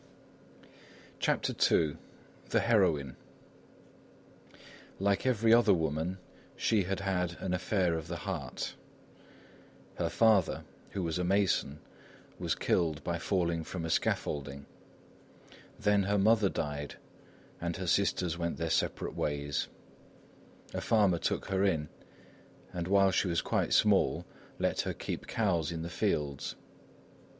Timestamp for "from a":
13.63-13.91